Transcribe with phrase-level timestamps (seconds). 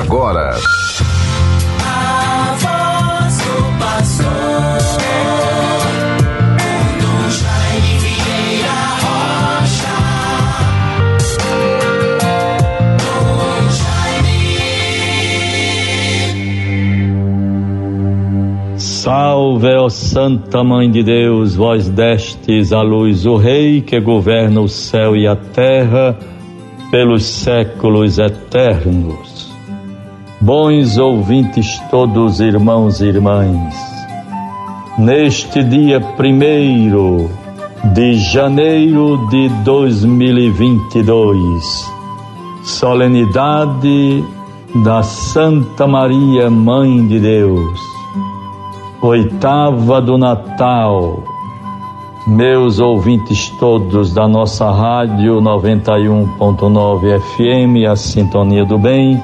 [0.00, 0.54] agora.
[1.84, 3.12] A do.
[19.02, 24.68] Salve, ó Santa Mãe de Deus, vós destes à luz o Rei que governa o
[24.68, 26.16] céu e a terra
[26.90, 29.51] pelos séculos eternos.
[30.42, 33.76] Bons ouvintes todos, irmãos e irmãs,
[34.98, 37.30] neste dia primeiro
[37.94, 41.92] de janeiro de 2022,
[42.64, 44.24] solenidade
[44.84, 47.78] da Santa Maria, Mãe de Deus,
[49.00, 51.22] oitava do Natal,
[52.26, 59.22] meus ouvintes todos da nossa rádio 91.9 FM, a Sintonia do Bem,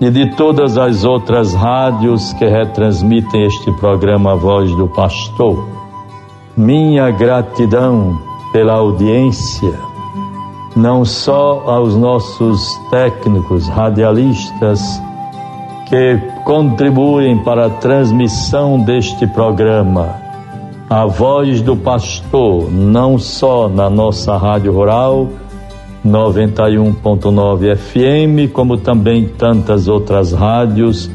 [0.00, 5.68] e de todas as outras rádios que retransmitem este programa Voz do Pastor.
[6.56, 8.18] Minha gratidão
[8.52, 9.74] pela audiência,
[10.76, 14.80] não só aos nossos técnicos radialistas
[15.88, 20.28] que contribuem para a transmissão deste programa
[20.90, 25.28] a voz do pastor, não só na nossa Rádio Rural
[26.08, 31.10] 91.9 FM, como também tantas outras rádios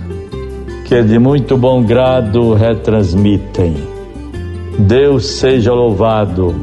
[0.85, 3.75] que de muito bom grado retransmitem.
[4.79, 6.55] Deus seja louvado.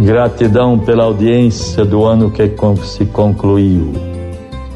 [0.00, 2.48] Gratidão pela audiência do ano que
[2.82, 3.92] se concluiu.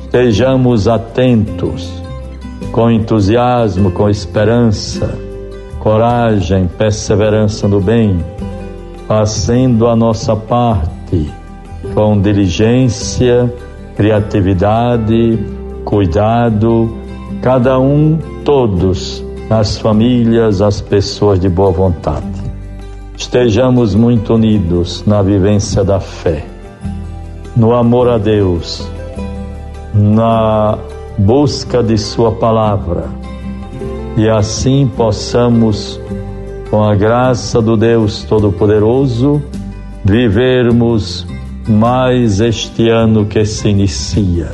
[0.03, 1.93] Estejamos atentos,
[2.73, 5.17] com entusiasmo, com esperança
[5.83, 8.25] coragem, perseverança no bem,
[9.09, 11.29] fazendo a nossa parte
[11.95, 13.53] com diligência,
[13.97, 15.39] criatividade,
[15.85, 16.97] cuidado,
[17.41, 22.27] cada um, todos, as famílias, as pessoas de boa vontade.
[23.17, 26.45] Estejamos muito unidos na vivência da fé,
[27.55, 28.89] no amor a Deus,
[29.95, 30.79] na
[31.19, 33.23] busca de Sua palavra
[34.17, 35.99] e assim possamos,
[36.71, 39.43] com a graça do Deus Todo-Poderoso,
[40.05, 41.27] vivermos
[41.69, 44.51] mais este ano que se inicia,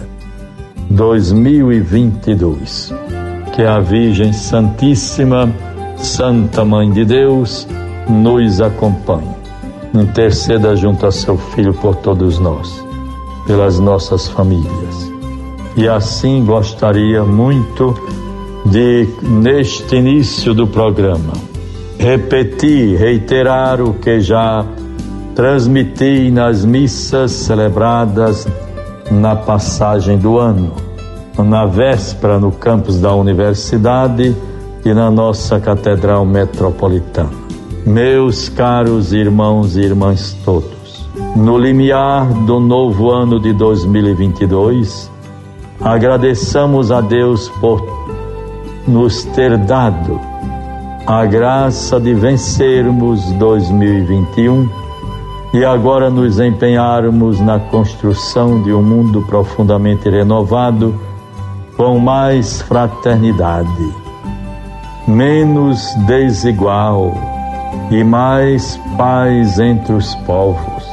[0.91, 2.93] 2022.
[3.55, 5.53] Que a Virgem Santíssima,
[5.97, 7.67] Santa Mãe de Deus,
[8.09, 9.37] nos acompanhe.
[9.95, 12.85] Interceda junto a seu Filho por todos nós,
[13.47, 15.13] pelas nossas famílias.
[15.77, 17.95] E assim gostaria muito
[18.67, 21.33] de neste início do programa
[21.99, 24.65] repetir, reiterar o que já
[25.39, 28.45] transmiti nas missas celebradas
[29.09, 30.73] na passagem do ano,
[31.39, 34.35] na véspera no campus da universidade
[34.85, 37.31] e na nossa catedral metropolitana.
[37.87, 45.09] Meus caros irmãos e irmãs todos, no limiar do novo ano de 2022,
[45.81, 47.81] agradeçamos a Deus por
[48.89, 50.21] nos ter dado
[51.07, 54.88] a graça de vencermos 2021
[55.59, 60.95] e agora nos empenharmos na construção de um mundo profundamente renovado
[61.77, 63.93] com mais fraternidade,
[65.09, 67.13] menos desigual
[67.91, 70.85] e mais paz entre os povos.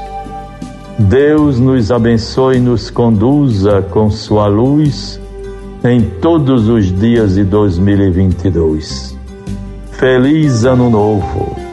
[0.97, 5.21] Deus nos abençoe e nos conduza com sua luz
[5.83, 9.15] em todos os dias de 2022.
[9.91, 11.64] Feliz Ano Novo!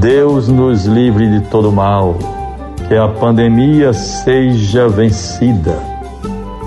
[0.00, 2.16] Deus nos livre de todo mal,
[2.88, 5.78] que a pandemia seja vencida,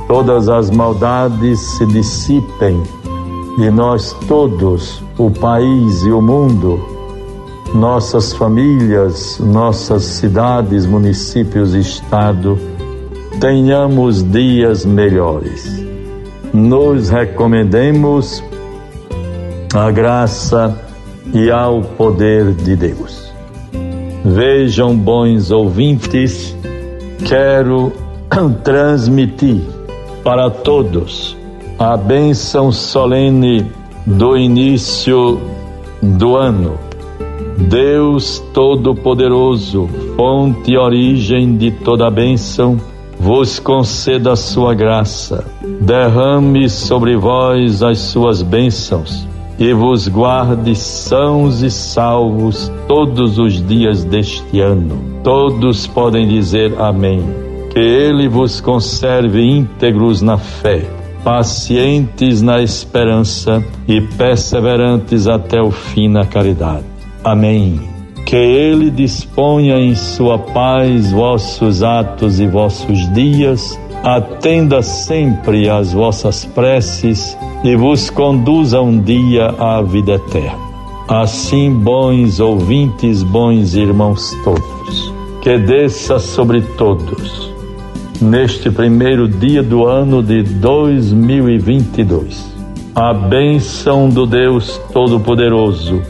[0.07, 2.79] todas as maldades se dissipem
[3.57, 6.79] e nós todos, o país e o mundo,
[7.73, 12.55] nossas famílias, nossas cidades, municípios estado,
[13.39, 15.83] tenhamos dias melhores.
[16.53, 18.43] Nos recomendemos
[19.73, 20.92] à graça
[21.31, 23.31] e ao poder de Deus.
[24.25, 26.55] Vejam, bons ouvintes,
[27.25, 27.91] quero
[28.63, 29.61] transmitir
[30.23, 31.37] para todos
[31.77, 33.65] a bênção solene
[34.05, 35.39] do início
[36.01, 36.77] do ano.
[37.57, 42.79] Deus Todo-Poderoso, fonte e origem de toda bênção,
[43.19, 45.45] vos conceda a sua graça,
[45.81, 49.27] derrame sobre vós as suas bênçãos
[49.59, 55.21] e vos guarde sãos e salvos todos os dias deste ano.
[55.23, 57.23] Todos podem dizer amém.
[57.71, 60.85] Que ele vos conserve íntegros na fé,
[61.23, 66.85] pacientes na esperança e perseverantes até o fim na caridade.
[67.23, 67.79] Amém.
[68.25, 76.43] Que Ele disponha em Sua paz vossos atos e vossos dias, atenda sempre às vossas
[76.43, 80.73] preces e vos conduza um dia à vida eterna.
[81.07, 87.53] Assim, bons ouvintes, bons irmãos todos, que desça sobre todos
[88.23, 92.53] neste primeiro dia do ano de 2022.
[92.95, 96.01] A bênção do Deus Todo-Poderoso,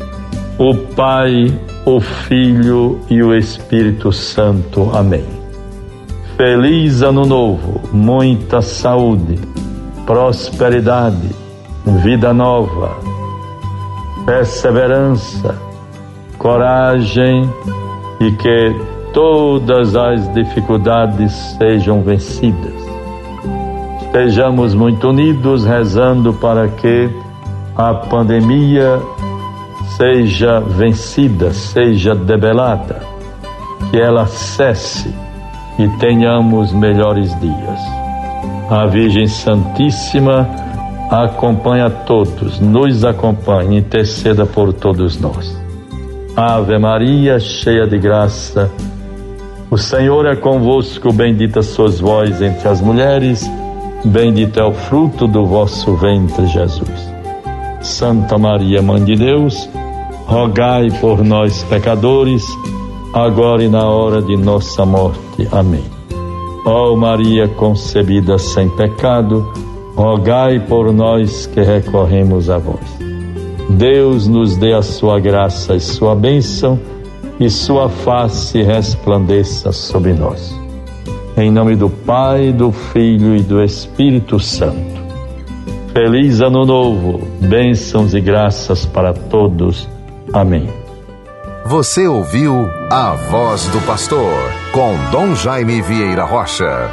[0.57, 1.51] o Pai,
[1.85, 4.91] o Filho e o Espírito Santo.
[4.93, 5.25] Amém.
[6.37, 9.39] Feliz Ano Novo, muita saúde,
[10.05, 11.29] prosperidade,
[11.85, 12.97] vida nova,
[14.25, 15.57] perseverança,
[16.37, 17.49] coragem
[18.19, 18.75] e que
[19.13, 22.73] todas as dificuldades sejam vencidas.
[24.01, 27.09] Estejamos muito unidos rezando para que
[27.75, 28.99] a pandemia
[29.97, 33.01] seja vencida, seja debelada,
[33.89, 35.13] que ela cesse
[35.77, 37.79] e tenhamos melhores dias.
[38.69, 40.47] A Virgem Santíssima
[41.21, 45.55] acompanha todos, nos acompanha, interceda por todos nós.
[46.35, 48.71] Ave Maria, cheia de graça,
[49.69, 53.47] o Senhor é convosco, bendita sois vós entre as mulheres,
[54.03, 57.13] bendito é o fruto do vosso ventre, Jesus.
[57.81, 59.69] Santa Maria, Mãe de Deus,
[60.25, 62.43] rogai por nós, pecadores,
[63.13, 65.47] agora e na hora de nossa morte.
[65.51, 65.83] Amém.
[66.65, 69.51] Ó Maria concebida sem pecado,
[69.95, 73.03] rogai por nós que recorremos a vós.
[73.69, 76.79] Deus nos dê a sua graça e sua bênção
[77.39, 80.53] e sua face resplandeça sobre nós.
[81.35, 84.93] Em nome do Pai, do Filho e do Espírito Santo.
[85.93, 89.87] Feliz Ano Novo, bênçãos e graças para todos.
[90.31, 90.67] Amém.
[91.65, 94.33] Você ouviu a voz do pastor
[94.71, 96.89] com Dom Jaime Vieira Rocha.